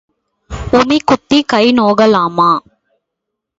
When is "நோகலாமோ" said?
1.71-2.51